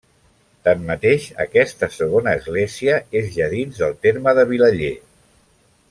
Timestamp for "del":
3.83-3.95